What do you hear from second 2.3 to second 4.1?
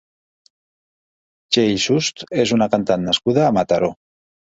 és una cantant nascuda a Mataró.